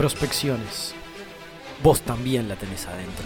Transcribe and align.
Prospecciones. 0.00 0.94
Vos 1.82 2.00
también 2.00 2.48
la 2.48 2.56
tenés 2.56 2.86
adentro. 2.86 3.22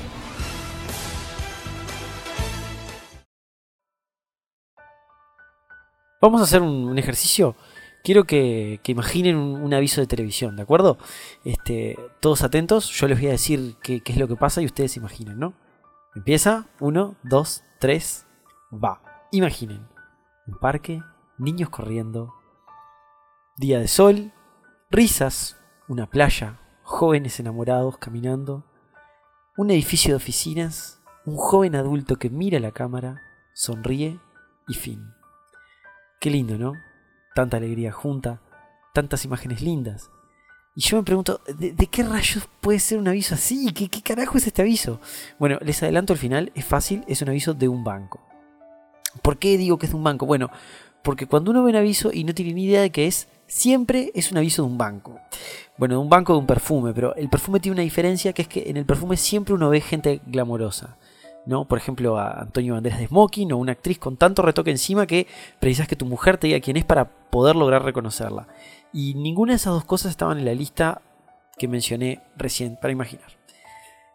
Vamos 6.20 6.40
a 6.40 6.44
hacer 6.44 6.62
un, 6.62 6.98
ejercicio. 6.98 7.54
Quiero 8.02 8.24
que, 8.24 8.80
imaginen 8.86 9.36
un, 9.36 9.72
aviso 9.72 10.00
de 10.00 10.08
televisión, 10.08 10.56
¿de 10.56 10.62
acuerdo? 10.62 10.98
Este, 11.44 11.96
todos 12.18 12.42
atentos, 12.42 12.90
yo 12.90 13.06
les 13.06 13.20
voy 13.20 13.28
a 13.28 13.38
decir 13.38 13.76
qué, 13.80 14.00
qué 14.00 14.10
es 14.10 14.18
lo 14.18 14.26
que 14.26 14.34
pasa 14.34 14.60
y 14.60 14.66
ustedes 14.66 14.96
imaginen, 14.96 15.38
¿no? 15.38 15.54
Empieza, 16.16 16.66
uno, 16.80 17.14
dos, 17.22 17.62
tres, 17.78 18.26
va. 18.72 19.00
Imaginen. 19.30 19.86
Un 20.48 20.58
parque, 20.58 21.00
niños 21.38 21.68
corriendo, 21.68 22.34
día 23.58 23.78
de 23.78 23.86
sol, 23.86 24.32
risas, 24.90 25.56
una 25.86 26.10
playa, 26.10 26.58
jóvenes 26.84 27.40
enamorados 27.40 27.98
caminando, 27.98 28.64
un 29.56 29.70
edificio 29.70 30.10
de 30.10 30.16
oficinas, 30.16 31.00
un 31.24 31.36
joven 31.36 31.74
adulto 31.74 32.16
que 32.16 32.30
mira 32.30 32.60
la 32.60 32.72
cámara, 32.72 33.20
sonríe 33.54 34.20
y 34.68 34.74
fin. 34.74 35.12
Qué 36.20 36.30
lindo, 36.30 36.56
¿no? 36.58 36.74
Tanta 37.34 37.56
alegría 37.56 37.90
junta, 37.90 38.40
tantas 38.92 39.24
imágenes 39.24 39.62
lindas. 39.62 40.10
Y 40.76 40.82
yo 40.82 40.96
me 40.96 41.02
pregunto, 41.02 41.40
¿de, 41.58 41.74
qué 41.86 42.02
rayos 42.02 42.48
puede 42.60 42.80
ser 42.80 42.98
un 42.98 43.08
aviso 43.08 43.34
así? 43.34 43.72
¿Qué, 43.72 43.88
¿Qué 43.88 44.02
carajo 44.02 44.36
es 44.36 44.46
este 44.46 44.62
aviso? 44.62 45.00
Bueno, 45.38 45.58
les 45.62 45.82
adelanto 45.82 46.12
al 46.12 46.18
final, 46.18 46.52
es 46.54 46.64
fácil, 46.64 47.04
es 47.08 47.22
un 47.22 47.30
aviso 47.30 47.54
de 47.54 47.68
un 47.68 47.84
banco. 47.84 48.20
¿Por 49.22 49.38
qué 49.38 49.56
digo 49.56 49.78
que 49.78 49.86
es 49.86 49.92
de 49.92 49.96
un 49.96 50.04
banco? 50.04 50.26
Bueno, 50.26 50.50
porque 51.02 51.26
cuando 51.26 51.52
uno 51.52 51.62
ve 51.62 51.70
un 51.70 51.76
aviso 51.76 52.10
y 52.12 52.24
no 52.24 52.34
tiene 52.34 52.54
ni 52.54 52.64
idea 52.64 52.82
de 52.82 52.90
qué 52.90 53.06
es, 53.06 53.28
siempre 53.54 54.10
es 54.16 54.32
un 54.32 54.38
aviso 54.38 54.62
de 54.62 54.68
un 54.68 54.76
banco. 54.76 55.20
Bueno, 55.78 55.94
de 55.94 56.00
un 56.00 56.08
banco 56.08 56.32
de 56.32 56.40
un 56.40 56.46
perfume, 56.46 56.92
pero 56.92 57.14
el 57.14 57.28
perfume 57.28 57.60
tiene 57.60 57.74
una 57.74 57.82
diferencia 57.82 58.32
que 58.32 58.42
es 58.42 58.48
que 58.48 58.64
en 58.66 58.76
el 58.76 58.84
perfume 58.84 59.16
siempre 59.16 59.54
uno 59.54 59.70
ve 59.70 59.80
gente 59.80 60.20
glamorosa. 60.26 60.96
¿no? 61.46 61.64
Por 61.64 61.78
ejemplo, 61.78 62.18
a 62.18 62.40
Antonio 62.40 62.74
Banderas 62.74 62.98
de 62.98 63.06
Smoking 63.06 63.52
o 63.52 63.58
una 63.58 63.72
actriz 63.72 63.98
con 64.00 64.16
tanto 64.16 64.42
retoque 64.42 64.72
encima 64.72 65.06
que 65.06 65.28
precisas 65.60 65.86
que 65.86 65.94
tu 65.94 66.04
mujer 66.04 66.36
te 66.36 66.48
diga 66.48 66.58
quién 66.58 66.76
es 66.76 66.84
para 66.84 67.04
poder 67.04 67.54
lograr 67.54 67.84
reconocerla. 67.84 68.48
Y 68.92 69.14
ninguna 69.14 69.52
de 69.52 69.56
esas 69.56 69.72
dos 69.72 69.84
cosas 69.84 70.10
estaban 70.10 70.38
en 70.38 70.46
la 70.46 70.54
lista 70.54 71.00
que 71.56 71.68
mencioné 71.68 72.22
recién, 72.36 72.76
para 72.76 72.92
imaginar. 72.92 73.28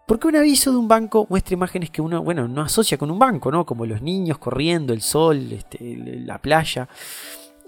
Porque 0.05 0.27
un 0.27 0.35
aviso 0.35 0.71
de 0.71 0.77
un 0.77 0.89
banco 0.89 1.27
muestra 1.29 1.53
imágenes 1.53 1.91
que 1.91 2.01
uno, 2.01 2.23
bueno, 2.23 2.49
no 2.49 2.61
asocia 2.61 2.97
con 2.97 3.09
un 3.09 3.19
banco, 3.19 3.51
¿no? 3.51 3.65
Como 3.65 3.85
los 3.85 4.01
niños 4.01 4.37
corriendo, 4.37 4.91
el 4.91 5.01
sol, 5.01 5.53
este, 5.53 5.95
la 6.25 6.39
playa. 6.39 6.89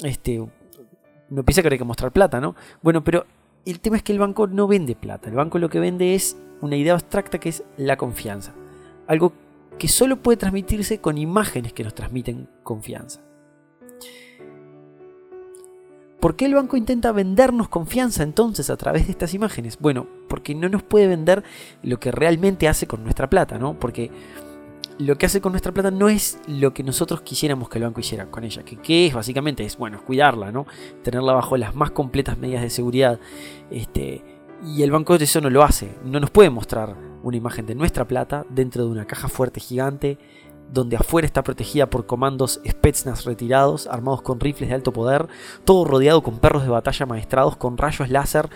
Este, 0.04 0.42
uno 1.32 1.44
piensa 1.44 1.62
que 1.62 1.70
hay 1.70 1.78
que 1.78 1.84
mostrar 1.86 2.12
plata, 2.12 2.42
¿no? 2.42 2.56
Bueno, 2.82 3.04
pero 3.04 3.26
el 3.66 3.80
tema 3.80 3.96
es 3.96 4.04
que 4.04 4.12
el 4.12 4.20
banco 4.20 4.48
no 4.48 4.68
vende 4.68 4.96
plata. 4.96 5.30
El 5.30 5.36
banco 5.36 5.60
lo 5.60 5.70
que 5.70 5.80
vende 5.80 6.14
es 6.14 6.38
una 6.60 6.76
idea 6.76 6.94
abstracta 6.94 7.40
que 7.40 7.50
es 7.50 7.64
la 7.78 7.98
confianza. 7.98 8.54
Algo 9.08 9.34
que 9.80 9.88
solo 9.88 10.18
puede 10.18 10.38
transmitirse 10.38 11.00
con 11.00 11.18
imágenes 11.18 11.74
que 11.74 11.84
nos 11.84 11.96
transmiten 11.96 12.50
confianza. 12.64 13.22
¿Por 16.20 16.36
qué 16.36 16.46
el 16.46 16.54
banco 16.54 16.78
intenta 16.78 17.12
vendernos 17.12 17.68
confianza 17.68 18.22
entonces 18.22 18.70
a 18.70 18.78
través 18.78 19.08
de 19.08 19.12
estas 19.12 19.34
imágenes? 19.34 19.80
Bueno, 19.80 20.06
porque 20.28 20.54
no 20.54 20.70
nos 20.70 20.84
puede 20.84 21.08
vender 21.08 21.44
lo 21.82 22.00
que 22.00 22.12
realmente 22.12 22.68
hace 22.68 22.86
con 22.86 23.04
nuestra 23.04 23.28
plata, 23.30 23.58
¿no? 23.58 23.74
Porque 23.80 24.12
lo 25.06 25.18
que 25.18 25.26
hace 25.26 25.42
con 25.42 25.52
nuestra 25.52 25.72
plata 25.72 25.92
no 25.92 26.10
es 26.10 26.40
lo 26.48 26.74
que 26.74 26.84
nosotros 26.84 27.22
quisiéramos 27.22 27.70
que 27.70 27.80
el 27.80 27.86
banco 27.86 28.00
hiciera 28.00 28.28
con 28.28 28.44
ella. 28.44 28.64
Que 28.64 28.78
qué 28.78 29.08
es 29.08 29.14
básicamente 29.14 29.64
es, 29.64 29.78
bueno, 29.78 30.04
cuidarla, 30.04 30.52
¿no? 30.52 30.66
Tenerla 31.04 31.34
bajo 31.34 31.58
las 31.58 31.76
más 31.76 31.92
completas 31.92 32.38
medidas 32.38 32.62
de 32.62 32.70
seguridad. 32.70 33.20
Este, 33.70 34.24
y 34.66 34.84
el 34.84 34.92
banco 34.92 35.18
de 35.18 35.24
eso 35.24 35.42
no 35.42 35.50
lo 35.50 35.64
hace. 35.64 35.98
No 36.06 36.20
nos 36.20 36.30
puede 36.30 36.50
mostrar 36.50 36.96
una 37.24 37.38
imagen 37.38 37.66
de 37.66 37.76
nuestra 37.76 38.08
plata 38.08 38.46
dentro 38.50 38.86
de 38.86 38.92
una 38.92 39.06
caja 39.06 39.28
fuerte 39.28 39.60
gigante 39.60 40.18
donde 40.72 40.96
afuera 40.96 41.26
está 41.26 41.44
protegida 41.44 41.90
por 41.90 42.06
comandos 42.06 42.62
Spetsnaz 42.66 43.26
retirados, 43.26 43.88
armados 43.88 44.22
con 44.22 44.40
rifles 44.40 44.70
de 44.70 44.76
alto 44.76 44.94
poder, 44.94 45.28
todo 45.66 45.84
rodeado 45.84 46.24
con 46.24 46.40
perros 46.40 46.64
de 46.64 46.70
batalla 46.70 47.06
maestrados 47.06 47.58
con 47.58 47.78
rayos 47.78 48.10
láser 48.10 48.50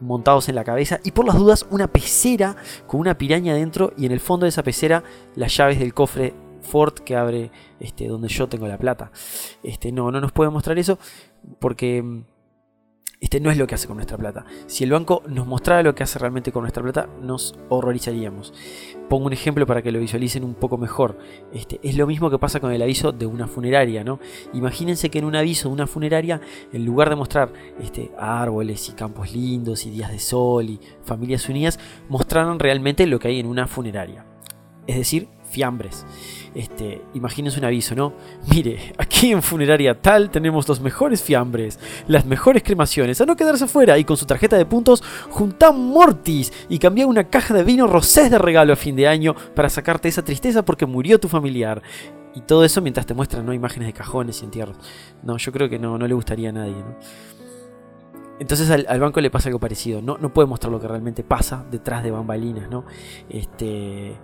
montados 0.00 0.48
en 0.48 0.54
la 0.54 0.64
cabeza 0.64 1.00
y 1.04 1.12
por 1.12 1.26
las 1.26 1.36
dudas 1.36 1.66
una 1.70 1.88
pecera 1.88 2.56
con 2.86 3.00
una 3.00 3.18
piraña 3.18 3.54
dentro 3.54 3.92
y 3.96 4.06
en 4.06 4.12
el 4.12 4.20
fondo 4.20 4.44
de 4.44 4.50
esa 4.50 4.62
pecera 4.62 5.02
las 5.36 5.56
llaves 5.56 5.78
del 5.78 5.94
cofre 5.94 6.34
Ford 6.62 6.94
que 6.94 7.16
abre 7.16 7.50
este, 7.80 8.06
donde 8.06 8.28
yo 8.28 8.48
tengo 8.48 8.68
la 8.68 8.78
plata. 8.78 9.10
Este, 9.62 9.92
no, 9.92 10.10
no 10.10 10.20
nos 10.20 10.32
puede 10.32 10.50
mostrar 10.50 10.78
eso 10.78 10.98
porque 11.58 12.22
este 13.20 13.38
no 13.38 13.50
es 13.50 13.58
lo 13.58 13.66
que 13.66 13.74
hace 13.74 13.86
con 13.86 13.96
nuestra 13.96 14.16
plata. 14.16 14.46
Si 14.66 14.82
el 14.82 14.92
banco 14.92 15.22
nos 15.28 15.46
mostrara 15.46 15.82
lo 15.82 15.94
que 15.94 16.02
hace 16.02 16.18
realmente 16.18 16.52
con 16.52 16.62
nuestra 16.62 16.82
plata, 16.82 17.06
nos 17.20 17.54
horrorizaríamos. 17.68 18.54
Pongo 19.10 19.26
un 19.26 19.34
ejemplo 19.34 19.66
para 19.66 19.82
que 19.82 19.92
lo 19.92 19.98
visualicen 19.98 20.42
un 20.42 20.54
poco 20.54 20.78
mejor. 20.78 21.18
Este, 21.52 21.78
es 21.82 21.96
lo 21.96 22.06
mismo 22.06 22.30
que 22.30 22.38
pasa 22.38 22.60
con 22.60 22.72
el 22.72 22.80
aviso 22.80 23.12
de 23.12 23.26
una 23.26 23.46
funeraria, 23.46 24.04
¿no? 24.04 24.20
Imagínense 24.54 25.10
que 25.10 25.18
en 25.18 25.26
un 25.26 25.36
aviso 25.36 25.68
de 25.68 25.74
una 25.74 25.86
funeraria, 25.86 26.40
en 26.72 26.86
lugar 26.86 27.10
de 27.10 27.16
mostrar 27.16 27.52
este, 27.78 28.10
árboles 28.18 28.88
y 28.88 28.92
campos 28.92 29.32
lindos 29.32 29.84
y 29.84 29.90
días 29.90 30.10
de 30.10 30.18
sol 30.18 30.70
y 30.70 30.80
familias 31.04 31.46
unidas, 31.48 31.78
mostraron 32.08 32.58
realmente 32.58 33.06
lo 33.06 33.18
que 33.18 33.28
hay 33.28 33.38
en 33.38 33.46
una 33.46 33.66
funeraria. 33.66 34.24
Es 34.86 34.96
decir, 34.96 35.28
fiambres. 35.50 36.06
Este, 36.54 37.02
imagínense 37.14 37.58
un 37.58 37.64
aviso, 37.64 37.94
¿no? 37.94 38.12
Mire, 38.50 38.92
aquí 38.98 39.30
en 39.30 39.42
Funeraria 39.42 40.00
Tal 40.00 40.30
tenemos 40.30 40.68
los 40.68 40.80
mejores 40.80 41.22
fiambres, 41.22 41.78
las 42.08 42.24
mejores 42.26 42.62
cremaciones, 42.62 43.20
a 43.20 43.26
no 43.26 43.36
quedarse 43.36 43.66
fuera 43.66 43.98
y 43.98 44.04
con 44.04 44.16
su 44.16 44.26
tarjeta 44.26 44.56
de 44.56 44.66
puntos 44.66 45.02
junta 45.30 45.70
mortis 45.70 46.52
y 46.68 46.78
cambia 46.78 47.06
una 47.06 47.24
caja 47.24 47.54
de 47.54 47.64
vino 47.64 47.86
rosés 47.86 48.30
de 48.30 48.38
regalo 48.38 48.72
a 48.72 48.76
fin 48.76 48.96
de 48.96 49.06
año 49.06 49.34
para 49.54 49.70
sacarte 49.70 50.08
esa 50.08 50.24
tristeza 50.24 50.64
porque 50.64 50.86
murió 50.86 51.20
tu 51.20 51.28
familiar. 51.28 51.82
Y 52.34 52.42
todo 52.42 52.64
eso 52.64 52.80
mientras 52.80 53.06
te 53.06 53.14
muestran 53.14 53.44
¿no? 53.44 53.52
imágenes 53.52 53.88
de 53.88 53.92
cajones 53.92 54.40
y 54.40 54.44
entierros. 54.44 54.76
No, 55.22 55.36
yo 55.36 55.52
creo 55.52 55.68
que 55.68 55.78
no, 55.78 55.98
no 55.98 56.06
le 56.06 56.14
gustaría 56.14 56.50
a 56.50 56.52
nadie, 56.52 56.76
¿no? 56.76 56.96
Entonces 58.38 58.70
al, 58.70 58.86
al, 58.88 58.98
banco 58.98 59.20
le 59.20 59.30
pasa 59.30 59.50
algo 59.50 59.58
parecido. 59.58 60.00
No, 60.00 60.16
no 60.16 60.32
puede 60.32 60.48
mostrar 60.48 60.72
lo 60.72 60.80
que 60.80 60.88
realmente 60.88 61.22
pasa 61.22 61.64
detrás 61.70 62.02
de 62.02 62.10
bambalinas, 62.10 62.70
¿no? 62.70 62.86
Este 63.28 64.16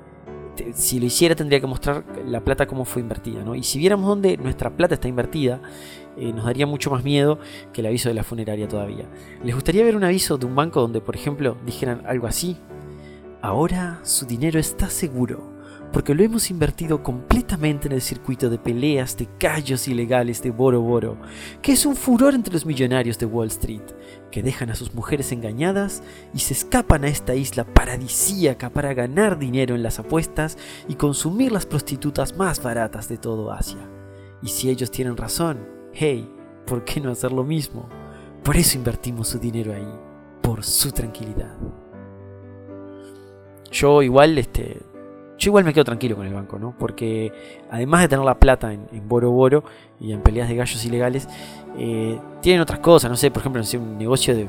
si 0.74 1.00
lo 1.00 1.06
hiciera 1.06 1.34
tendría 1.34 1.60
que 1.60 1.66
mostrar 1.66 2.04
la 2.26 2.42
plata 2.42 2.66
cómo 2.66 2.84
fue 2.84 3.02
invertida. 3.02 3.42
¿no? 3.42 3.54
Y 3.54 3.62
si 3.62 3.78
viéramos 3.78 4.06
dónde 4.06 4.36
nuestra 4.36 4.70
plata 4.70 4.94
está 4.94 5.08
invertida, 5.08 5.60
eh, 6.16 6.32
nos 6.32 6.44
daría 6.44 6.66
mucho 6.66 6.90
más 6.90 7.04
miedo 7.04 7.38
que 7.72 7.80
el 7.80 7.88
aviso 7.88 8.08
de 8.08 8.14
la 8.14 8.24
funeraria 8.24 8.68
todavía. 8.68 9.04
¿Les 9.42 9.54
gustaría 9.54 9.84
ver 9.84 9.96
un 9.96 10.04
aviso 10.04 10.38
de 10.38 10.46
un 10.46 10.54
banco 10.54 10.80
donde, 10.80 11.00
por 11.00 11.16
ejemplo, 11.16 11.56
dijeran 11.64 12.02
algo 12.06 12.26
así? 12.26 12.56
Ahora 13.42 14.00
su 14.02 14.26
dinero 14.26 14.58
está 14.58 14.88
seguro 14.90 15.55
porque 15.96 16.14
lo 16.14 16.22
hemos 16.22 16.50
invertido 16.50 17.02
completamente 17.02 17.88
en 17.88 17.94
el 17.94 18.02
circuito 18.02 18.50
de 18.50 18.58
peleas 18.58 19.16
de 19.16 19.28
callos 19.38 19.88
ilegales 19.88 20.42
de 20.42 20.50
Boro 20.50 20.82
Boro, 20.82 21.16
que 21.62 21.72
es 21.72 21.86
un 21.86 21.96
furor 21.96 22.34
entre 22.34 22.52
los 22.52 22.66
millonarios 22.66 23.18
de 23.18 23.24
Wall 23.24 23.48
Street, 23.48 23.80
que 24.30 24.42
dejan 24.42 24.68
a 24.68 24.74
sus 24.74 24.92
mujeres 24.92 25.32
engañadas 25.32 26.02
y 26.34 26.40
se 26.40 26.52
escapan 26.52 27.04
a 27.04 27.08
esta 27.08 27.34
isla 27.34 27.64
paradisíaca 27.64 28.68
para 28.68 28.92
ganar 28.92 29.38
dinero 29.38 29.74
en 29.74 29.82
las 29.82 29.98
apuestas 29.98 30.58
y 30.86 30.96
consumir 30.96 31.50
las 31.50 31.64
prostitutas 31.64 32.36
más 32.36 32.62
baratas 32.62 33.08
de 33.08 33.16
todo 33.16 33.50
Asia. 33.50 33.88
Y 34.42 34.48
si 34.48 34.68
ellos 34.68 34.90
tienen 34.90 35.16
razón, 35.16 35.66
hey, 35.94 36.30
¿por 36.66 36.84
qué 36.84 37.00
no 37.00 37.10
hacer 37.10 37.32
lo 37.32 37.42
mismo? 37.42 37.88
Por 38.44 38.58
eso 38.58 38.76
invertimos 38.76 39.28
su 39.28 39.38
dinero 39.38 39.72
ahí, 39.72 39.88
por 40.42 40.62
su 40.62 40.92
tranquilidad. 40.92 41.56
Yo 43.70 44.02
igual 44.02 44.36
este, 44.36 44.82
yo 45.46 45.50
igual 45.50 45.64
me 45.64 45.72
quedo 45.72 45.84
tranquilo 45.84 46.16
con 46.16 46.26
el 46.26 46.34
banco, 46.34 46.58
¿no? 46.58 46.74
Porque 46.76 47.32
además 47.70 48.00
de 48.00 48.08
tener 48.08 48.24
la 48.24 48.34
plata 48.34 48.72
en, 48.72 49.08
Boro 49.08 49.30
Boro 49.30 49.62
y 50.00 50.10
en 50.10 50.20
peleas 50.20 50.48
de 50.48 50.56
gallos 50.56 50.84
ilegales, 50.84 51.28
eh, 51.78 52.18
tienen 52.42 52.60
otras 52.60 52.80
cosas, 52.80 53.12
no 53.12 53.16
sé, 53.16 53.30
por 53.30 53.42
ejemplo, 53.42 53.62
no 53.62 53.80
un 53.80 53.96
negocio 53.96 54.34
de 54.34 54.48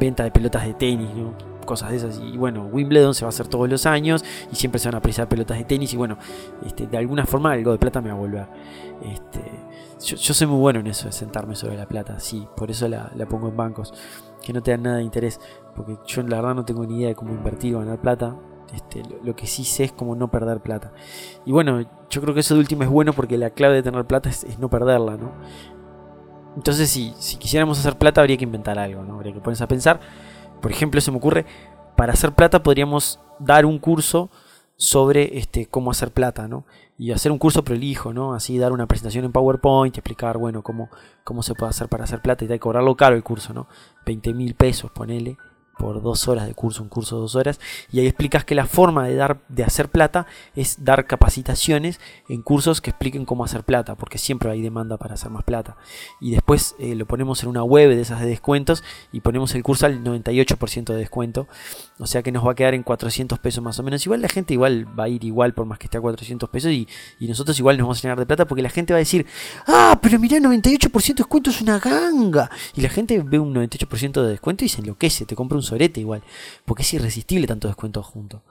venta 0.00 0.24
de 0.24 0.30
pelotas 0.30 0.64
de 0.64 0.72
tenis, 0.72 1.10
¿no? 1.14 1.34
Cosas 1.66 1.90
de 1.90 1.96
esas. 1.98 2.18
Y 2.24 2.38
bueno, 2.38 2.64
Wimbledon 2.72 3.14
se 3.14 3.26
va 3.26 3.28
a 3.28 3.28
hacer 3.28 3.46
todos 3.46 3.68
los 3.68 3.84
años 3.84 4.24
y 4.50 4.56
siempre 4.56 4.78
se 4.78 4.88
van 4.88 4.94
a 4.94 4.98
apreciar 4.98 5.28
pelotas 5.28 5.58
de 5.58 5.64
tenis 5.64 5.92
y 5.92 5.98
bueno, 5.98 6.16
este, 6.64 6.86
de 6.86 6.96
alguna 6.96 7.26
forma 7.26 7.52
algo 7.52 7.72
de 7.72 7.78
plata 7.78 8.00
me 8.00 8.08
va 8.08 8.14
a 8.14 8.18
volver. 8.18 8.46
Este, 9.02 9.42
yo, 10.02 10.16
yo, 10.16 10.32
soy 10.32 10.46
muy 10.46 10.60
bueno 10.60 10.80
en 10.80 10.86
eso, 10.86 11.08
de 11.08 11.12
sentarme 11.12 11.56
sobre 11.56 11.76
la 11.76 11.86
plata, 11.86 12.20
sí, 12.20 12.48
por 12.56 12.70
eso 12.70 12.88
la, 12.88 13.12
la 13.14 13.26
pongo 13.26 13.48
en 13.48 13.56
bancos, 13.58 13.92
que 14.42 14.54
no 14.54 14.62
te 14.62 14.70
dan 14.70 14.84
nada 14.84 14.96
de 14.96 15.02
interés, 15.02 15.40
porque 15.76 15.98
yo 16.06 16.22
la 16.22 16.36
verdad 16.36 16.54
no 16.54 16.64
tengo 16.64 16.86
ni 16.86 16.96
idea 16.96 17.08
de 17.08 17.14
cómo 17.14 17.32
invertir 17.32 17.76
o 17.76 17.80
ganar 17.80 18.00
plata, 18.00 18.34
este, 18.74 19.02
lo, 19.22 19.34
que 19.34 19.46
sí 19.46 19.64
sé 19.64 19.84
es 19.84 19.92
como 19.92 20.14
no 20.14 20.30
perder 20.30 20.60
plata. 20.60 20.92
Y 21.44 21.52
bueno, 21.52 21.80
yo 22.10 22.20
creo 22.20 22.34
que 22.34 22.40
eso 22.40 22.54
de 22.54 22.60
último 22.60 22.82
es 22.82 22.88
bueno 22.88 23.12
porque 23.12 23.38
la 23.38 23.50
clave 23.50 23.74
de 23.74 23.82
tener 23.82 24.04
plata 24.06 24.28
es, 24.28 24.58
no 24.58 24.68
perderla, 24.68 25.16
¿no? 25.16 25.32
Entonces, 26.56 26.90
si, 26.90 27.14
si, 27.18 27.36
quisiéramos 27.36 27.78
hacer 27.78 27.96
plata, 27.96 28.20
habría 28.20 28.36
que 28.36 28.44
inventar 28.44 28.78
algo, 28.78 29.02
¿no? 29.02 29.14
Habría 29.14 29.32
que 29.32 29.40
ponerse 29.40 29.64
a 29.64 29.68
pensar. 29.68 30.00
Por 30.60 30.70
ejemplo, 30.70 31.00
se 31.00 31.10
me 31.10 31.18
ocurre, 31.18 31.46
para 31.96 32.12
hacer 32.12 32.32
plata 32.32 32.62
podríamos 32.62 33.20
dar 33.38 33.64
un 33.64 33.78
curso 33.78 34.30
sobre 34.76 35.38
este, 35.38 35.66
cómo 35.66 35.90
hacer 35.90 36.12
plata, 36.12 36.48
¿no? 36.48 36.64
Y 36.96 37.12
hacer 37.12 37.32
un 37.32 37.38
curso 37.38 37.64
prolijo, 37.64 38.12
¿no? 38.12 38.34
Así 38.34 38.58
dar 38.58 38.72
una 38.72 38.86
presentación 38.86 39.24
en 39.24 39.32
PowerPoint 39.32 39.96
y 39.96 40.00
explicar, 40.00 40.38
bueno, 40.38 40.62
cómo, 40.62 40.90
cómo 41.24 41.42
se 41.42 41.54
puede 41.54 41.70
hacer 41.70 41.88
para 41.88 42.04
hacer 42.04 42.20
plata 42.20 42.44
y, 42.44 42.52
y 42.52 42.58
cobrarlo 42.58 42.96
caro 42.96 43.16
el 43.16 43.22
curso, 43.22 43.52
¿no? 43.52 43.68
20 44.04 44.34
mil 44.34 44.54
pesos, 44.54 44.90
ponele 44.90 45.36
por 45.78 46.02
dos 46.02 46.28
horas 46.28 46.46
de 46.46 46.54
curso, 46.54 46.82
un 46.82 46.88
curso 46.88 47.16
de 47.16 47.22
dos 47.22 47.34
horas, 47.34 47.60
y 47.90 48.00
ahí 48.00 48.06
explicas 48.06 48.44
que 48.44 48.54
la 48.54 48.66
forma 48.66 49.06
de, 49.06 49.14
dar, 49.14 49.40
de 49.48 49.64
hacer 49.64 49.88
plata 49.88 50.26
es 50.54 50.84
dar 50.84 51.06
capacitaciones 51.06 52.00
en 52.28 52.42
cursos 52.42 52.80
que 52.80 52.90
expliquen 52.90 53.24
cómo 53.24 53.44
hacer 53.44 53.64
plata, 53.64 53.94
porque 53.94 54.18
siempre 54.18 54.50
hay 54.50 54.60
demanda 54.60 54.96
para 54.96 55.14
hacer 55.14 55.30
más 55.30 55.44
plata. 55.44 55.76
Y 56.20 56.32
después 56.32 56.74
eh, 56.78 56.94
lo 56.94 57.06
ponemos 57.06 57.42
en 57.42 57.48
una 57.48 57.62
web 57.62 57.90
de 57.90 58.00
esas 58.00 58.20
de 58.20 58.26
descuentos 58.26 58.82
y 59.12 59.20
ponemos 59.20 59.54
el 59.54 59.62
curso 59.62 59.86
al 59.86 60.02
98% 60.02 60.84
de 60.84 60.96
descuento, 60.96 61.46
o 61.98 62.06
sea 62.06 62.22
que 62.22 62.32
nos 62.32 62.46
va 62.46 62.52
a 62.52 62.54
quedar 62.54 62.74
en 62.74 62.82
400 62.82 63.38
pesos 63.38 63.62
más 63.62 63.78
o 63.78 63.82
menos. 63.82 64.04
Igual 64.04 64.22
la 64.22 64.28
gente 64.28 64.54
igual 64.54 64.86
va 64.98 65.04
a 65.04 65.08
ir 65.08 65.24
igual 65.24 65.54
por 65.54 65.66
más 65.66 65.78
que 65.78 65.86
esté 65.86 65.98
a 65.98 66.00
400 66.00 66.48
pesos 66.50 66.72
y, 66.72 66.88
y 67.18 67.28
nosotros 67.28 67.58
igual 67.58 67.76
nos 67.76 67.84
vamos 67.84 67.98
a 67.98 68.02
llenar 68.02 68.18
de 68.18 68.26
plata 68.26 68.46
porque 68.46 68.62
la 68.62 68.70
gente 68.70 68.92
va 68.92 68.98
a 68.98 69.00
decir, 69.00 69.26
ah, 69.66 69.98
pero 70.02 70.18
mirá, 70.18 70.38
98% 70.38 71.06
de 71.08 71.14
descuento 71.14 71.50
es 71.50 71.60
una 71.60 71.78
ganga. 71.78 72.50
Y 72.74 72.80
la 72.80 72.88
gente 72.88 73.22
ve 73.22 73.38
un 73.38 73.54
98% 73.54 74.22
de 74.22 74.28
descuento 74.28 74.64
y 74.64 74.68
se 74.68 74.80
enloquece, 74.80 75.26
te 75.26 75.34
compra 75.34 75.56
un 75.56 75.62
sorete 75.68 76.00
igual, 76.00 76.22
porque 76.64 76.82
es 76.82 76.94
irresistible 76.94 77.46
tanto 77.46 77.68
descuento 77.68 78.02
junto. 78.02 78.42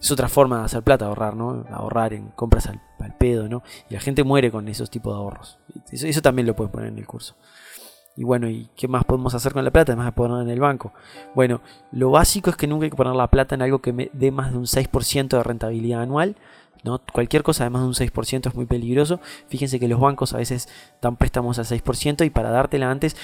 Es 0.00 0.12
otra 0.12 0.28
forma 0.28 0.60
de 0.60 0.64
hacer 0.66 0.82
plata, 0.82 1.06
ahorrar, 1.06 1.34
¿no? 1.34 1.64
Ahorrar 1.70 2.12
en 2.12 2.28
compras 2.28 2.66
al, 2.66 2.80
pedo, 3.18 3.48
¿no? 3.48 3.62
Y 3.90 3.94
la 3.94 4.00
gente 4.00 4.22
muere 4.22 4.50
con 4.50 4.68
esos 4.68 4.90
tipos 4.90 5.12
de 5.12 5.18
ahorros. 5.18 5.58
Eso, 5.90 6.22
también 6.22 6.46
lo 6.46 6.54
puedes 6.54 6.72
poner 6.72 6.88
en 6.90 6.98
el 6.98 7.06
curso. 7.06 7.34
Y 8.16 8.24
bueno, 8.24 8.48
¿y 8.48 8.68
qué 8.76 8.86
más 8.86 9.04
podemos 9.04 9.34
hacer 9.34 9.52
con 9.52 9.64
la 9.64 9.70
plata? 9.70 9.92
Además 9.92 10.06
de 10.06 10.12
ponerla 10.12 10.42
en 10.42 10.50
el 10.50 10.60
banco. 10.60 10.92
Bueno, 11.34 11.60
lo 11.90 12.10
básico 12.10 12.50
es 12.50 12.56
que 12.56 12.66
nunca 12.66 12.84
hay 12.84 12.90
que 12.90 12.96
poner 12.96 13.14
la 13.14 13.28
plata 13.28 13.54
en 13.54 13.62
algo 13.62 13.80
que 13.80 13.92
me 13.92 14.10
dé 14.12 14.30
más 14.30 14.52
de 14.52 14.58
un 14.58 14.66
6% 14.66 15.28
de 15.28 15.42
rentabilidad 15.42 16.02
anual. 16.02 16.36
¿no? 16.84 17.00
Cualquier 17.12 17.42
cosa 17.42 17.64
de 17.64 17.70
más 17.70 17.82
de 17.82 17.88
un 17.88 17.94
6% 17.94 18.48
es 18.48 18.54
muy 18.54 18.66
peligroso. 18.66 19.20
Fíjense 19.48 19.80
que 19.80 19.88
los 19.88 20.00
bancos 20.00 20.32
a 20.32 20.38
veces 20.38 20.68
dan 21.00 21.16
préstamos 21.16 21.58
al 21.58 21.64
6% 21.64 22.24
y 22.24 22.30
para 22.30 22.50
dártela 22.50 22.90
antes 22.90 23.16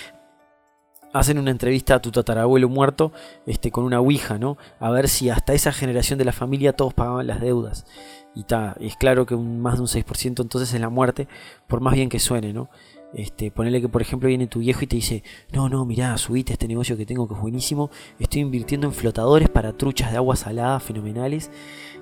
hacen 1.15 1.39
una 1.39 1.53
entrevista 1.53 1.95
a 1.95 2.03
tu 2.03 2.11
tatarabuelo 2.11 2.69
muerto 2.69 3.13
este, 3.47 3.71
con 3.71 3.85
una 3.85 4.01
ouija, 4.01 4.37
¿no? 4.37 4.59
A 4.81 4.91
ver 4.91 5.09
si 5.09 5.31
hasta 5.31 5.55
esa 5.55 5.73
generación 5.73 6.19
de 6.19 6.25
la 6.25 6.33
familia 6.33 6.75
todos 6.75 6.93
pagaban 6.93 7.29
las 7.29 7.41
deudas. 7.41 7.87
Y 8.35 8.41
está, 8.41 8.77
es 8.81 8.97
claro 8.97 9.25
que 9.25 9.37
más 9.37 9.77
de 9.77 9.83
un 9.83 9.87
6% 9.87 10.43
entonces 10.43 10.75
es 10.75 10.81
la 10.81 10.89
muerte, 10.89 11.29
por 11.69 11.81
más 11.81 11.95
bien 11.95 12.09
que 12.09 12.19
suene, 12.19 12.53
¿no? 12.53 12.69
Este, 13.15 13.53
ponele 13.53 13.81
que 13.81 13.89
por 13.89 14.03
ejemplo 14.03 14.29
viene 14.29 14.49
tu 14.49 14.59
viejo 14.59 14.83
y 14.83 14.89
te 14.89 14.97
dice, 14.97 15.23
no, 15.53 15.69
no, 15.69 15.85
mirá, 15.85 16.19
subite 16.19 16.53
este 16.53 16.67
negocio 16.67 16.97
que 16.97 17.07
tengo 17.07 17.29
que 17.29 17.35
es 17.35 17.41
buenísimo, 17.41 17.91
estoy 18.19 18.41
invirtiendo 18.41 18.89
en 18.89 18.93
flotadores 18.93 19.49
para 19.49 19.73
truchas 19.73 20.11
de 20.11 20.17
agua 20.17 20.35
salada 20.35 20.81
fenomenales. 20.81 21.49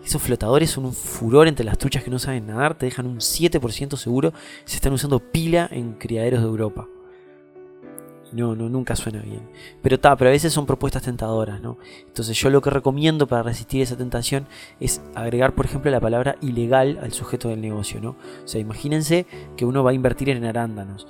Esos 0.03 0.23
flotadores 0.23 0.71
son 0.71 0.87
un 0.87 0.95
furor 0.95 1.49
entre 1.49 1.67
las 1.67 1.77
truchas 1.77 2.03
que 2.03 2.11
no 2.11 2.19
saben 2.19 2.47
nadar, 2.47 2.79
te 2.79 2.87
dejan 2.87 3.07
un 3.07 3.19
7% 3.19 3.99
seguro, 3.99 4.33
se 4.65 4.77
están 4.77 4.95
usando 4.95 5.19
pila 5.19 5.69
en 5.71 5.93
criaderos 5.93 6.41
de 6.41 6.47
Europa. 6.47 6.89
No, 8.33 8.57
no, 8.57 8.69
nunca 8.69 8.97
suena 8.97 9.21
bien. 9.21 9.43
Pero 9.83 9.97
está, 9.97 10.17
pero 10.17 10.31
a 10.31 10.33
veces 10.33 10.53
son 10.53 10.65
propuestas 10.65 11.03
tentadoras, 11.03 11.61
¿no? 11.61 11.79
Entonces 12.07 12.37
yo 12.39 12.49
lo 12.49 12.63
que 12.63 12.71
recomiendo 12.71 13.27
para 13.27 13.43
resistir 13.43 13.83
esa 13.83 13.97
tentación 13.97 14.47
es 14.81 15.03
agregar, 15.15 15.55
por 15.55 15.67
ejemplo, 15.67 15.91
la 15.91 16.01
palabra 16.01 16.37
ilegal 16.41 16.99
al 17.03 17.13
sujeto 17.13 17.49
del 17.49 17.61
negocio, 17.61 18.01
¿no? 18.01 18.17
O 18.43 18.49
sea, 18.49 18.61
imagínense 18.61 19.27
que 19.57 19.67
uno 19.67 19.85
va 19.85 19.91
a 19.91 19.95
invertir 19.95 20.31
en 20.31 20.45
arándanos. 20.45 21.07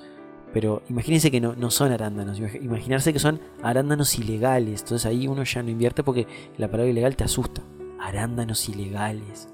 Pero 0.52 0.82
imagínense 0.88 1.30
que 1.30 1.40
no, 1.40 1.54
no 1.54 1.70
son 1.70 1.92
arándanos, 1.92 2.38
imaginarse 2.38 3.12
que 3.12 3.18
son 3.18 3.40
arándanos 3.62 4.18
ilegales. 4.18 4.82
Entonces 4.82 5.06
ahí 5.06 5.26
uno 5.26 5.44
ya 5.44 5.62
no 5.62 5.70
invierte 5.70 6.02
porque 6.02 6.26
la 6.58 6.70
palabra 6.70 6.90
ilegal 6.90 7.16
te 7.16 7.24
asusta. 7.24 7.62
Arándanos 8.00 8.68
ilegales. 8.68 9.48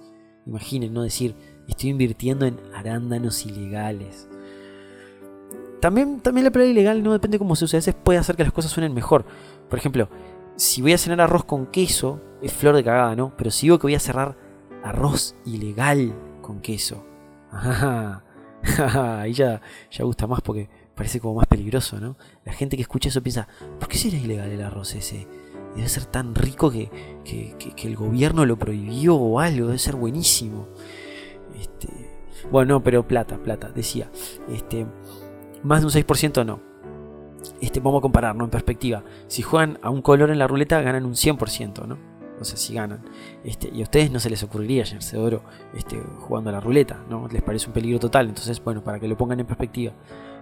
Imaginen, 0.47 0.95
no 0.95 1.03
decir, 1.03 1.37
estoy 1.69 1.91
invirtiendo 1.91 2.47
en 2.47 2.59
arándanos 2.75 3.45
ilegales. 3.45 4.29
También, 5.81 6.21
también 6.21 6.45
la 6.45 6.51
palabra 6.51 6.71
ilegal 6.71 7.03
no 7.03 7.13
depende 7.13 7.39
cómo 7.39 7.57
se 7.57 7.65
use. 7.65 7.77
A 7.77 7.79
veces 7.79 7.95
puede 7.95 8.19
hacer 8.19 8.37
que 8.37 8.45
las 8.45 8.53
cosas 8.53 8.71
suenen 8.71 8.95
mejor. 8.95 9.25
Por 9.69 9.79
ejemplo, 9.79 10.09
si 10.57 10.83
voy 10.83 10.93
a 10.93 10.99
cenar 10.99 11.21
arroz 11.21 11.45
con 11.45 11.67
queso, 11.67 12.21
es 12.43 12.53
flor 12.53 12.75
de 12.75 12.85
cagada, 12.85 13.15
¿no? 13.15 13.33
Pero 13.37 13.51
si 13.51 13.67
digo 13.67 13.79
que 13.79 13.87
voy 13.87 13.95
a 13.95 14.01
cerrar 14.01 14.37
arroz 14.83 15.37
ilegal 15.45 16.15
con 16.43 16.61
queso. 16.61 17.05
Ahí 18.83 19.33
ya, 19.33 19.61
ya 19.91 20.05
gusta 20.05 20.27
más 20.27 20.41
porque 20.41 20.69
parece 20.95 21.21
como 21.21 21.35
más 21.35 21.47
peligroso, 21.47 22.01
¿no? 22.01 22.17
La 22.45 22.53
gente 22.53 22.77
que 22.77 22.83
escucha 22.83 23.09
eso 23.09 23.23
piensa, 23.23 23.47
¿por 23.79 23.89
qué 23.89 23.97
será 23.99 24.17
ilegal 24.17 24.51
el 24.51 24.63
arroz 24.63 24.95
ese? 24.95 25.29
Debe 25.77 25.89
ser 25.89 26.07
tan 26.07 26.35
rico 26.35 26.71
que, 26.71 26.91
que, 27.25 27.55
que, 27.77 27.87
el 27.87 27.95
gobierno 27.95 28.45
lo 28.45 28.59
prohibió 28.59 29.15
o 29.15 29.39
algo, 29.39 29.67
debe 29.67 29.79
ser 29.79 29.95
buenísimo. 29.95 30.67
Este, 31.61 31.89
bueno, 32.51 32.83
pero 32.83 33.07
plata, 33.07 33.39
plata, 33.39 33.71
decía. 33.71 34.11
Este, 34.49 34.87
más 35.63 35.81
de 35.81 35.87
un 35.87 35.93
6% 35.93 36.45
no. 36.45 36.61
Este, 37.61 37.81
vamos 37.81 38.01
a 38.01 38.03
compararlo 38.03 38.45
en 38.45 38.51
perspectiva. 38.51 39.03
Si 39.27 39.43
juegan 39.43 39.79
a 39.83 39.91
un 39.91 40.03
color 40.03 40.31
en 40.31 40.39
la 40.39 40.47
ruleta, 40.47 40.81
ganan 40.81 41.05
un 41.05 41.15
100%, 41.15 41.87
¿no? 41.87 41.99
O 42.41 42.45
sea, 42.45 42.57
si 42.57 42.75
ganan. 42.75 43.05
Este, 43.45 43.69
y 43.73 43.81
a 43.81 43.85
ustedes 43.85 44.11
no 44.11 44.21
se 44.21 44.31
les 44.31 44.43
ocurriría 44.43 44.85
llenarse 44.85 45.17
de 45.17 45.23
oro 45.23 45.43
este, 45.75 46.01
jugando 46.19 46.51
a 46.51 46.53
la 46.53 46.61
ruleta, 46.61 47.05
¿no? 47.09 47.29
Les 47.29 47.43
parece 47.43 47.67
un 47.67 47.73
peligro 47.73 47.99
total. 47.99 48.29
Entonces, 48.29 48.63
bueno, 48.63 48.83
para 48.83 49.01
que 49.01 49.09
lo 49.09 49.17
pongan 49.17 49.41
en 49.41 49.47
perspectiva, 49.47 49.93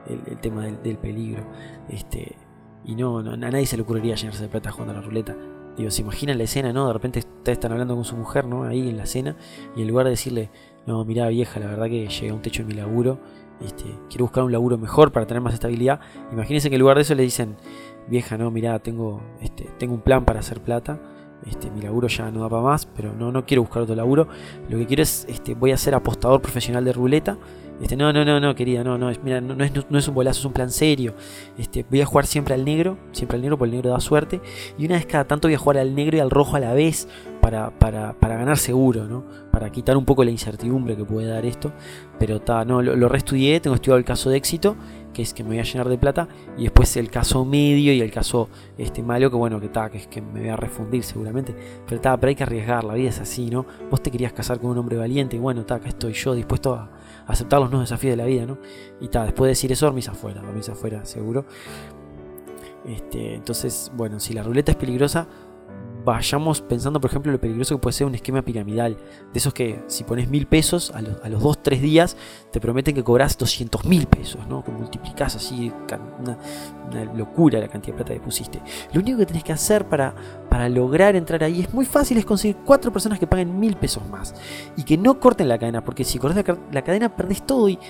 el, 0.09 0.39
tema 0.39 0.67
del, 0.67 0.99
peligro. 0.99 1.45
Este, 1.89 2.37
y 2.85 2.95
no, 2.95 3.23
no, 3.23 3.33
a 3.33 3.37
nadie 3.37 3.67
se 3.67 3.77
le 3.77 3.83
ocurriría 3.83 4.15
llenarse 4.15 4.43
de 4.43 4.49
plata 4.49 4.71
jugando 4.71 4.93
a 4.93 4.97
la 5.01 5.03
ruleta. 5.03 5.37
Digo, 5.77 5.91
se 5.91 6.03
imaginan 6.03 6.39
la 6.39 6.45
escena, 6.45 6.73
¿no? 6.73 6.87
De 6.87 6.93
repente 6.93 7.19
ustedes 7.19 7.59
están 7.59 7.73
hablando 7.73 7.95
con 7.95 8.05
su 8.05 8.17
mujer, 8.17 8.47
¿no? 8.47 8.65
Ahí 8.65 8.89
en 8.89 8.97
la 8.97 9.07
cena, 9.07 9.37
y 9.77 9.83
en 9.83 9.89
lugar 9.89 10.05
de 10.05 10.11
decirle, 10.11 10.51
no, 10.87 11.05
mira 11.05 11.29
vieja, 11.29 11.61
la 11.61 11.67
verdad 11.67 11.87
que 11.87 12.07
llega 12.07 12.33
a 12.33 12.35
un 12.35 12.43
techo 12.43 12.63
en 12.63 12.69
mi 12.69 12.75
laburo, 12.75 13.19
este, 13.65 13.85
quiero 14.09 14.27
buscar 14.27 14.45
un 14.45 14.53
laburo 14.53 14.79
mejor 14.79 15.13
para 15.13 15.27
tener 15.27 15.41
más 15.41 15.55
estabilidad. 15.55 16.01
Imagínense 16.33 16.69
que 16.69 16.77
en 16.77 16.81
lugar 16.81 16.97
de 16.97 17.03
eso 17.03 17.15
le 17.15 17.23
dicen, 17.23 17.57
vieja, 18.09 18.37
no, 18.37 18.51
mira, 18.51 18.79
tengo, 18.79 19.23
este, 19.41 19.65
tengo 19.79 19.95
un 19.95 20.01
plan 20.01 20.25
para 20.25 20.41
hacer 20.41 20.61
plata. 20.61 21.01
Este, 21.45 21.71
mi 21.71 21.83
laburo 21.83 22.09
ya 22.09 22.31
no 22.31 22.41
da 22.41 22.49
para 22.49 22.63
más, 22.63 22.87
pero 22.87 23.13
no, 23.13 23.31
no 23.31 23.45
quiero 23.45 23.63
buscar 23.63 23.83
otro 23.83 23.95
laburo. 23.95 24.29
Lo 24.69 24.79
que 24.79 24.87
quiero 24.87 25.03
es, 25.03 25.27
este, 25.29 25.55
voy 25.55 25.73
a 25.73 25.77
ser 25.77 25.95
apostador 25.95 26.41
profesional 26.41 26.85
de 26.85 26.93
ruleta. 26.93 27.39
Este, 27.81 27.95
no, 27.95 28.13
no, 28.13 28.25
no, 28.25 28.41
no, 28.41 28.55
querida, 28.55 28.83
no, 28.83 28.97
no, 28.97 29.11
mira, 29.23 29.41
no, 29.41 29.63
es, 29.63 29.73
no, 29.91 29.99
es, 29.99 30.09
un 30.09 30.15
bolazo, 30.15 30.41
es 30.41 30.45
un 30.47 30.53
plan 30.53 30.71
serio. 30.71 31.15
Este, 31.59 31.85
voy 31.89 32.01
a 32.01 32.07
jugar 32.07 32.27
siempre 32.27 32.55
al 32.55 32.65
negro, 32.65 32.97
siempre 33.13 33.37
al 33.37 33.43
negro, 33.43 33.59
porque 33.59 33.71
el 33.71 33.77
negro 33.77 33.91
da 33.91 34.01
suerte. 34.01 34.41
Y 34.79 34.87
una 34.87 34.97
vez 34.97 35.07
cada 35.07 35.25
tanto 35.25 35.47
voy 35.49 35.55
a 35.55 35.59
jugar 35.59 35.79
al 35.79 35.95
negro 35.95 36.17
y 36.17 36.21
al 36.21 36.31
rojo 36.31 36.57
a 36.57 36.61
la 36.61 36.73
vez 36.73 37.07
para, 37.51 38.15
ganar 38.21 38.59
seguro, 38.59 39.07
¿no? 39.07 39.25
Para 39.51 39.71
quitar 39.71 39.97
un 39.97 40.05
poco 40.05 40.25
la 40.25 40.31
incertidumbre 40.31 40.97
que 40.97 41.05
puede 41.05 41.29
dar 41.29 41.45
esto. 41.47 41.73
Pero 42.19 42.37
está, 42.37 42.65
no, 42.65 42.83
lo, 42.83 42.97
lo 42.97 43.09
reestudié, 43.09 43.61
tengo 43.61 43.77
estudiado 43.77 43.99
el 43.99 44.05
caso 44.05 44.31
de 44.31 44.37
éxito 44.37 44.77
que 45.17 45.23
es 45.23 45.33
que 45.33 45.43
me 45.43 45.49
voy 45.49 45.61
a 45.61 45.63
llenar 45.63 45.89
de 45.89 45.97
plata, 45.97 46.29
y 46.59 46.65
después 46.65 46.95
el 46.99 47.09
caso 47.09 47.47
medio 47.47 47.91
y 47.91 48.03
el 48.03 48.11
caso 48.11 48.51
este 48.77 49.03
malo, 49.03 49.31
que 49.31 49.37
bueno, 49.37 49.59
que 49.59 49.65
está, 49.65 49.89
que 49.89 49.97
es 49.97 50.07
que 50.07 50.21
me 50.21 50.41
voy 50.41 50.51
a 50.51 50.57
refundir 50.57 51.03
seguramente, 51.05 51.57
pero 51.87 51.97
está, 51.97 52.15
pero 52.21 52.29
hay 52.29 52.35
que 52.35 52.43
arriesgar, 52.43 52.85
la 52.85 52.93
vida 52.93 53.09
es 53.09 53.19
así, 53.19 53.49
¿no? 53.49 53.65
Vos 53.91 54.03
te 54.03 54.11
querías 54.11 54.35
casar 54.35 54.61
con 54.61 54.73
un 54.73 54.77
hombre 54.77 54.99
valiente, 54.99 55.37
y 55.37 55.39
bueno, 55.39 55.63
está, 55.63 55.77
acá 55.77 55.89
estoy 55.89 56.13
yo 56.13 56.35
dispuesto 56.35 56.75
a, 56.75 56.91
aceptar 57.27 57.61
los 57.61 57.71
nuevos 57.71 57.89
desafíos 57.89 58.13
de 58.13 58.17
la 58.19 58.27
vida, 58.27 58.45
¿no? 58.45 58.59
Y 59.01 59.07
está, 59.07 59.25
después 59.25 59.47
de 59.47 59.53
decir 59.53 59.73
eso, 59.73 59.87
dormís 59.87 60.07
afuera, 60.07 60.43
dormís 60.43 60.69
afuera, 60.69 61.03
seguro. 61.07 61.47
Este, 62.87 63.35
entonces, 63.35 63.91
bueno, 63.97 64.21
si 64.21 64.35
la 64.35 64.43
ruleta 64.43 64.73
es 64.73 64.77
peligrosa, 64.77 65.27
vayamos 66.07 66.61
pensando, 66.61 67.01
por 67.01 67.11
ejemplo, 67.11 67.33
lo 67.33 67.41
peligroso 67.41 67.75
que 67.75 67.81
puede 67.81 67.93
ser 67.93 68.07
un 68.07 68.15
esquema 68.15 68.41
piramidal. 68.41 68.97
De 69.33 69.39
esos 69.39 69.53
que 69.53 69.83
si 69.89 70.05
pones 70.05 70.29
mil 70.31 70.47
pesos, 70.47 70.93
a 70.95 71.03
los, 71.03 71.21
a 71.25 71.29
los 71.29 71.43
dos, 71.43 71.61
tres 71.61 71.83
días, 71.83 72.17
te 72.53 72.61
prometen 72.61 72.95
que 72.95 73.03
cobras 73.03 73.37
200 73.37 73.85
mil 73.87 74.07
pesos, 74.07 74.47
¿no? 74.47 74.63
Que 74.63 74.71
multiplicas 74.71 75.35
así, 75.35 75.73
una, 76.21 76.39
locura 77.13 77.59
la 77.59 77.67
cantidad 77.67 77.97
de 77.97 78.05
plata 78.05 78.15
que 78.15 78.21
pusiste. 78.21 78.63
Lo 78.93 79.01
único 79.01 79.19
que 79.19 79.27
tenés 79.27 79.43
que 79.43 79.53
hacer 79.53 79.89
para, 79.89 80.15
para 80.49 80.69
lograr 80.69 81.17
entrar 81.17 81.43
ahí 81.43 81.63
es 81.63 81.75
muy 81.75 81.85
fácil, 81.85 82.19
es 82.19 82.25
conseguir 82.25 82.59
cuatro 82.65 82.93
personas 82.93 83.19
que 83.19 83.27
paguen 83.27 83.59
mil 83.59 83.77
pesos 83.77 84.09
más. 84.09 84.33
Y 84.77 84.85
que 84.85 84.97
no 84.97 85.19
corten 85.19 85.49
la 85.49 85.59
cadena, 85.59 85.85
porque 85.85 86.05
si 86.05 86.21
cortas 86.21 86.47
la, 86.47 86.57
la 86.71 86.83
cadena 86.83 87.17
perdés 87.17 87.45
todo 87.45 87.69
y 87.69 87.81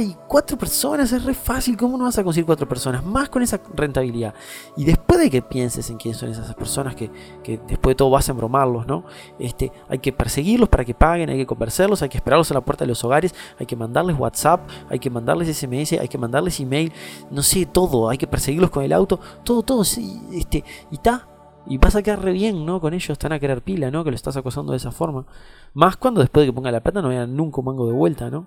y 0.00 0.16
cuatro 0.26 0.56
personas, 0.56 1.12
es 1.12 1.24
re 1.24 1.34
fácil, 1.34 1.76
¿cómo 1.76 1.98
no 1.98 2.04
vas 2.04 2.18
a 2.18 2.24
conseguir 2.24 2.46
cuatro 2.46 2.68
personas? 2.68 3.04
Más 3.04 3.28
con 3.28 3.42
esa 3.42 3.60
rentabilidad. 3.74 4.34
Y 4.76 4.84
después 4.84 5.20
de 5.20 5.30
que 5.30 5.42
pienses 5.42 5.90
en 5.90 5.96
quiénes 5.96 6.18
son 6.18 6.30
esas 6.30 6.54
personas 6.54 6.94
que, 6.94 7.10
después 7.44 7.92
de 7.92 7.94
todo 7.94 8.10
vas 8.10 8.28
a 8.28 8.32
embromarlos, 8.32 8.86
¿no? 8.86 9.04
Este, 9.38 9.72
hay 9.88 9.98
que 9.98 10.12
perseguirlos 10.12 10.68
para 10.68 10.84
que 10.84 10.94
paguen, 10.94 11.28
hay 11.30 11.36
que 11.36 11.46
convencerlos, 11.46 12.02
hay 12.02 12.08
que 12.08 12.18
esperarlos 12.18 12.50
a 12.50 12.54
la 12.54 12.60
puerta 12.60 12.84
de 12.84 12.88
los 12.88 13.04
hogares, 13.04 13.34
hay 13.58 13.66
que 13.66 13.76
mandarles 13.76 14.18
WhatsApp, 14.18 14.68
hay 14.88 14.98
que 14.98 15.10
mandarles 15.10 15.54
SMS, 15.56 15.92
hay 15.92 16.08
que 16.08 16.18
mandarles 16.18 16.58
email, 16.60 16.92
no 17.30 17.42
sé, 17.42 17.66
todo, 17.66 18.08
hay 18.08 18.18
que 18.18 18.26
perseguirlos 18.26 18.70
con 18.70 18.84
el 18.84 18.92
auto, 18.92 19.20
todo, 19.44 19.62
todo, 19.62 19.82
este, 19.82 20.64
y 20.90 20.94
está. 20.94 21.28
Y 21.66 21.78
vas 21.78 21.96
a 21.96 22.02
quedar 22.02 22.22
re 22.22 22.32
bien, 22.32 22.66
¿no? 22.66 22.80
Con 22.80 22.92
ellos 22.92 23.10
están 23.10 23.32
a 23.32 23.40
querer 23.40 23.62
pila, 23.62 23.90
¿no? 23.90 24.04
Que 24.04 24.10
lo 24.10 24.16
estás 24.16 24.36
acosando 24.36 24.72
de 24.72 24.76
esa 24.76 24.90
forma. 24.90 25.26
Más 25.72 25.96
cuando 25.96 26.20
después 26.20 26.42
de 26.42 26.48
que 26.50 26.52
ponga 26.54 26.70
la 26.70 26.82
plata 26.82 27.00
no 27.00 27.08
vean 27.08 27.34
nunca 27.36 27.60
un 27.60 27.66
mango 27.66 27.86
de 27.86 27.92
vuelta, 27.92 28.30
¿no? 28.30 28.46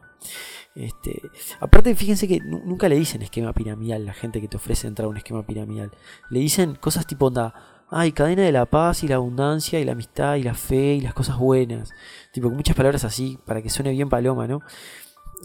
Este, 0.75 1.23
aparte, 1.59 1.95
fíjense 1.95 2.27
que 2.27 2.39
nunca 2.39 2.87
le 2.87 2.95
dicen 2.95 3.23
esquema 3.23 3.51
piramidal 3.53 4.05
la 4.05 4.13
gente 4.13 4.39
que 4.39 4.47
te 4.47 4.57
ofrece 4.57 4.87
entrar 4.87 5.07
a 5.07 5.09
un 5.09 5.17
esquema 5.17 5.45
piramidal. 5.45 5.91
Le 6.29 6.39
dicen 6.39 6.75
cosas 6.75 7.07
tipo 7.07 7.25
onda, 7.25 7.53
ay, 7.89 8.11
cadena 8.11 8.43
de 8.43 8.51
la 8.51 8.67
paz 8.67 9.03
y 9.03 9.07
la 9.07 9.15
abundancia 9.15 9.79
y 9.79 9.85
la 9.85 9.93
amistad 9.93 10.35
y 10.35 10.43
la 10.43 10.53
fe 10.53 10.93
y 10.95 11.01
las 11.01 11.15
cosas 11.15 11.37
buenas. 11.37 11.93
Tipo, 12.31 12.51
muchas 12.51 12.75
palabras 12.75 13.03
así, 13.03 13.39
para 13.45 13.63
que 13.63 13.71
suene 13.71 13.91
bien 13.91 14.09
paloma, 14.09 14.47
¿no? 14.47 14.61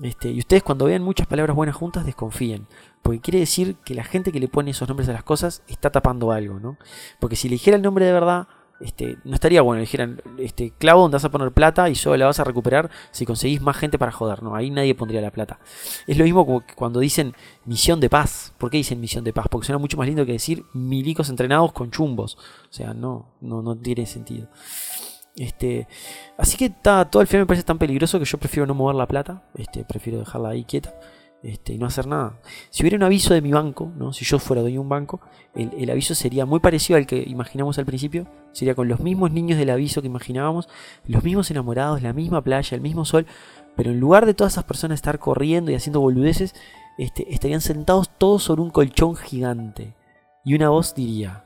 Este, 0.03 0.31
y 0.31 0.39
ustedes 0.39 0.63
cuando 0.63 0.87
vean 0.87 1.03
muchas 1.03 1.27
palabras 1.27 1.55
buenas 1.55 1.77
juntas, 1.77 2.07
desconfíen. 2.07 2.67
Porque 3.03 3.21
quiere 3.21 3.41
decir 3.41 3.77
que 3.85 3.95
la 3.95 4.05
gente 4.05 4.33
que 4.33 4.41
le 4.41 4.49
pone 4.49 4.71
esos 4.71 4.89
nombres 4.89 5.09
a 5.09 5.13
las 5.13 5.25
cosas 5.25 5.63
está 5.69 5.91
tapando 5.91 6.33
algo, 6.33 6.61
¿no? 6.61 6.79
Porque 7.21 7.37
si 7.37 7.49
le 7.49 7.55
dijera 7.55 7.77
el 7.77 7.83
nombre 7.83 8.07
de 8.07 8.13
verdad, 8.13 8.49
este, 8.81 9.19
no 9.25 9.35
estaría 9.35 9.63
bueno, 9.63 9.79
le 9.79 9.83
dijeran, 9.83 10.21
este, 10.39 10.73
clavo 10.77 11.03
donde 11.03 11.17
vas 11.17 11.25
a 11.25 11.31
poner 11.31 11.53
plata 11.53 11.89
y 11.89 11.95
solo 11.95 12.17
la 12.17 12.27
vas 12.27 12.41
a 12.41 12.45
recuperar 12.45 12.91
si 13.13 13.25
conseguís 13.25 13.61
más 13.61 13.77
gente 13.77 13.99
para 13.99 14.13
joder. 14.13 14.41
Ahí 14.55 14.71
nadie 14.71 14.95
pondría 14.95 15.21
la 15.21 15.31
plata. 15.31 15.61
Es 16.07 16.19
lo 16.19 16.25
mismo 16.25 16.65
cuando 16.75 16.99
dicen 17.01 17.35
misión 17.65 18.01
de 18.01 18.11
paz. 18.11 18.55
¿Por 18.59 18.71
qué 18.71 18.79
dicen 18.79 19.01
misión 19.01 19.25
de 19.25 19.33
paz? 19.33 19.47
Porque 19.49 19.67
suena 19.67 19.79
mucho 19.79 19.97
más 19.97 20.07
lindo 20.07 20.27
que 20.27 20.33
decir 20.33 20.65
milicos 20.73 21.29
entrenados 21.29 21.73
con 21.73 21.91
chumbos. 21.91 22.37
O 22.69 22.73
sea, 22.73 22.93
no, 22.95 23.27
no, 23.41 23.63
no 23.63 23.77
tiene 23.77 24.07
sentido. 24.07 24.49
Este, 25.37 25.89
así 26.37 26.57
que 26.57 26.71
todo 26.71 27.21
el 27.21 27.27
film 27.27 27.43
me 27.43 27.47
parece 27.47 27.65
tan 27.65 27.79
peligroso 27.79 28.19
que 28.19 28.25
yo 28.25 28.39
prefiero 28.39 28.67
no 28.67 28.75
mover 28.75 28.97
la 28.97 29.07
plata. 29.07 29.43
Este, 29.55 29.85
prefiero 29.85 30.19
dejarla 30.19 30.51
ahí 30.51 30.65
quieta. 30.65 30.95
Este, 31.43 31.73
y 31.73 31.79
no 31.79 31.87
hacer 31.87 32.07
nada. 32.07 32.39
Si 32.71 32.83
hubiera 32.83 32.97
un 32.97 33.03
aviso 33.03 33.35
de 33.35 33.43
mi 33.43 33.51
banco, 33.51 33.91
¿no? 33.97 34.13
si 34.13 34.25
yo 34.25 34.39
fuera 34.39 34.63
dueño 34.63 34.77
de 34.77 34.81
un 34.81 34.89
banco, 34.89 35.21
el, 35.55 35.91
aviso 35.91 36.15
sería 36.15 36.47
muy 36.47 36.61
parecido 36.61 36.97
al 36.97 37.07
que 37.07 37.25
imaginamos 37.27 37.79
al 37.79 37.87
principio. 37.87 38.29
Sería 38.53 38.75
con 38.75 38.89
los 38.89 39.01
mismos 39.01 39.33
niños 39.33 39.59
del 39.59 39.71
aviso 39.71 40.03
que 40.03 40.07
imaginábamos, 40.07 40.69
los 41.05 41.25
mismos 41.25 41.51
enamorados, 41.51 42.01
la 42.03 42.13
misma 42.13 42.43
playa, 42.43 42.77
el 42.77 42.81
mismo 42.81 43.05
sol. 43.05 43.27
Pero 43.75 43.91
en 43.91 43.99
lugar 43.99 44.27
de 44.27 44.35
todas 44.35 44.53
esas 44.53 44.65
personas 44.65 44.97
estar 44.97 45.19
corriendo 45.19 45.73
y 45.73 45.75
haciendo 45.75 46.01
boludeces, 46.01 46.55
este, 46.99 47.33
estarían 47.33 47.61
sentados 47.61 48.11
todos 48.19 48.45
sobre 48.45 48.63
un 48.63 48.71
colchón 48.71 49.17
gigante. 49.17 49.97
Y 50.45 50.55
una 50.55 50.69
voz 50.69 50.95
diría, 50.95 51.45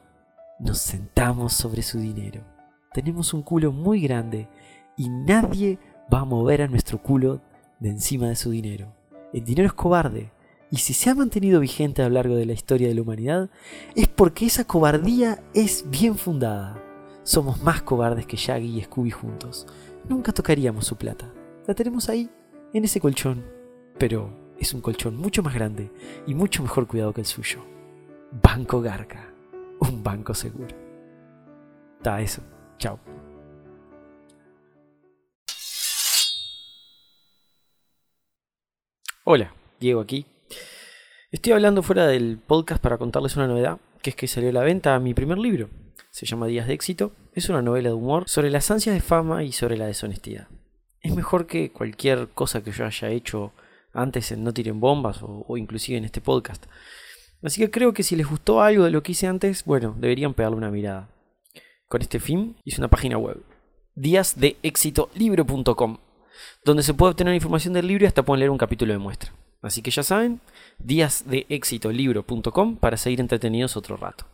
nos 0.59 0.78
sentamos 0.78 1.55
sobre 1.55 1.83
su 1.83 1.99
dinero. 1.99 2.56
Tenemos 2.93 3.35
un 3.35 3.43
culo 3.43 3.73
muy 3.73 4.00
grande 4.00 4.49
y 4.97 5.09
nadie 5.09 5.78
va 6.12 6.21
a 6.21 6.25
mover 6.25 6.62
a 6.62 6.69
nuestro 6.69 7.02
culo 7.02 7.40
de 7.81 7.90
encima 7.90 8.28
de 8.28 8.37
su 8.37 8.50
dinero. 8.50 8.95
El 9.33 9.45
dinero 9.45 9.66
es 9.66 9.75
cobarde. 9.75 10.33
Y 10.71 10.78
si 10.78 10.95
se 10.95 11.11
ha 11.11 11.14
mantenido 11.14 11.61
vigente 11.61 12.02
a 12.02 12.09
lo 12.09 12.14
largo 12.14 12.35
de 12.35 12.47
la 12.47 12.52
historia 12.52 12.88
de 12.88 12.95
la 12.95 13.02
humanidad, 13.02 13.50
es 13.95 14.09
porque 14.09 14.47
esa 14.47 14.64
cobardía 14.64 15.43
es 15.55 15.85
bien 15.88 16.16
fundada. 16.16 16.83
Somos 17.23 17.62
más 17.62 17.83
cobardes 17.83 18.26
que 18.26 18.37
Shaggy 18.37 18.78
y 18.78 18.83
Scooby 18.83 19.11
juntos. 19.11 19.66
Nunca 20.09 20.33
tocaríamos 20.33 20.87
su 20.87 20.97
plata. 20.97 21.33
La 21.66 21.75
tenemos 21.75 22.09
ahí, 22.09 22.31
en 22.73 22.85
ese 22.85 23.00
colchón. 23.00 23.45
Pero 23.99 24.31
es 24.59 24.75
un 24.75 24.81
colchón 24.81 25.16
mucho 25.16 25.43
más 25.43 25.55
grande 25.55 25.90
y 26.26 26.35
mucho 26.35 26.62
mejor 26.62 26.87
cuidado 26.87 27.12
que 27.12 27.21
el 27.21 27.26
suyo. 27.26 27.61
Banco 28.43 28.81
Garca. 28.81 29.33
Un 29.81 30.02
banco 30.02 30.35
seguro. 30.35 30.75
Da 32.02 32.21
eso. 32.21 32.43
Chao. 32.78 33.00
Hola, 39.25 39.52
Diego 39.80 40.00
aquí. 40.00 40.25
Estoy 41.33 41.52
hablando 41.52 41.83
fuera 41.83 42.06
del 42.06 42.38
podcast 42.38 42.80
para 42.80 42.97
contarles 42.97 43.37
una 43.37 43.49
novedad, 43.49 43.78
que 44.00 44.11
es 44.11 44.16
que 44.16 44.28
salió 44.28 44.50
a 44.50 44.52
la 44.52 44.62
venta 44.62 44.99
mi 45.00 45.14
primer 45.14 45.38
libro. 45.38 45.68
Se 46.11 46.26
llama 46.26 46.47
Días 46.47 46.68
de 46.68 46.75
éxito. 46.75 47.12
Es 47.35 47.49
una 47.49 47.61
novela 47.61 47.88
de 47.88 47.95
humor 47.95 48.25
sobre 48.28 48.50
las 48.50 48.71
ansias 48.71 48.95
de 48.95 49.00
fama 49.00 49.42
y 49.42 49.52
sobre 49.52 49.76
la 49.76 49.87
deshonestidad. 49.87 50.49
Es 51.00 51.14
mejor 51.14 51.47
que 51.47 51.73
cualquier 51.73 52.28
cosa 52.28 52.62
que 52.62 52.71
yo 52.71 52.87
haya 52.87 53.11
hecho 53.11 53.52
antes 53.92 54.30
en 54.30 54.45
No 54.45 54.52
Tiren 54.52 54.78
Bombas 54.78 55.18
o, 55.23 55.56
inclusive 55.56 55.99
en 55.99 56.04
este 56.04 56.21
podcast. 56.21 56.64
Así 57.42 57.61
que 57.61 57.71
creo 57.71 57.92
que 57.92 58.02
si 58.02 58.16
les 58.16 58.28
gustó 58.28 58.62
algo 58.62 58.85
de 58.85 58.90
lo 58.90 59.02
que 59.02 59.12
hice 59.12 59.26
antes, 59.26 59.64
bueno, 59.64 59.97
deberían 59.99 60.35
pegarle 60.35 60.56
una 60.56 60.71
mirada. 60.71 61.09
Con 61.88 62.02
este 62.02 62.19
fin 62.19 62.57
hice 62.64 62.81
una 62.81 62.88
página 62.88 63.16
web, 63.16 63.45
díasdeexitolibro.com 63.95 65.99
donde 66.64 66.83
se 66.83 66.95
puede 66.95 67.12
obtener 67.12 67.35
información 67.35 67.75
del 67.75 67.87
libro 67.87 68.05
y 68.05 68.09
hasta 68.09 68.25
pueden 68.25 68.40
leer 68.40 68.50
un 68.50 68.59
capítulo 68.59 68.93
de 68.93 68.99
muestra. 68.99 69.33
Así 69.62 69.83
que 69.83 69.90
ya 69.90 70.02
saben, 70.02 70.40
díasdeexitolibro.com 70.78 72.76
para 72.76 72.97
seguir 72.97 73.21
entretenidos 73.21 73.76
otro 73.76 73.97
rato. 73.97 74.26